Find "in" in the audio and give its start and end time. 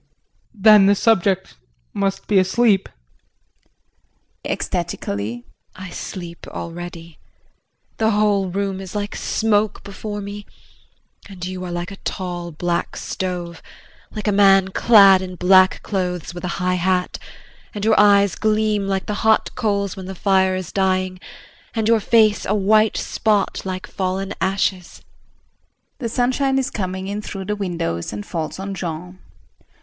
15.21-15.35, 27.07-27.21